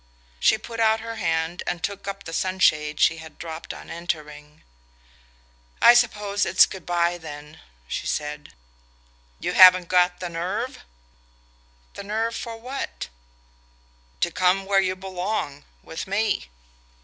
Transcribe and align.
She 0.39 0.57
put 0.57 0.79
out 0.79 0.99
her 1.01 1.17
hand 1.17 1.61
and 1.67 1.83
took 1.83 2.07
up 2.07 2.23
the 2.23 2.33
sunshade 2.33 2.99
she 2.99 3.17
had 3.17 3.37
dropped 3.37 3.71
on 3.71 3.91
entering. 3.91 4.63
"I 5.79 5.93
suppose 5.93 6.43
it's 6.43 6.65
good 6.65 6.87
bye 6.87 7.19
then," 7.19 7.61
she 7.87 8.07
said. 8.07 8.51
"You 9.39 9.53
haven't 9.53 9.89
got 9.89 10.19
the 10.19 10.27
nerve?" 10.29 10.79
"The 11.93 12.03
nerve 12.03 12.35
for 12.35 12.57
what?" 12.57 13.09
"To 14.21 14.31
come 14.31 14.65
where 14.65 14.81
you 14.81 14.95
belong: 14.95 15.65
with 15.83 16.07
me." 16.07 16.49